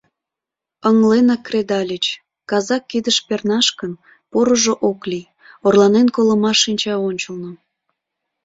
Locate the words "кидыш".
2.91-3.17